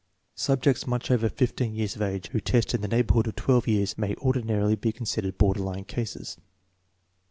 Subjects 0.33 0.87
much 0.87 1.11
over 1.11 1.29
15 1.29 1.75
years 1.75 1.95
of 1.95 2.01
age 2.01 2.29
who 2.29 2.39
test 2.39 2.73
in 2.73 2.81
the 2.81 2.87
neighborhood 2.87 3.27
of 3.27 3.37
1 3.37 3.61
years 3.67 3.99
may 3.99 4.15
ordinarily 4.15 4.75
be 4.75 4.91
considered 4.91 5.37
border 5.37 5.59
line 5.61 5.83
cases. 5.83 6.37